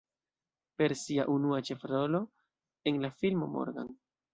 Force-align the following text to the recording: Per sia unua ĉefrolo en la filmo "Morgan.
Per 0.81 0.89
sia 1.01 1.27
unua 1.35 1.61
ĉefrolo 1.69 2.25
en 2.93 3.03
la 3.07 3.17
filmo 3.23 3.57
"Morgan. 3.59 3.99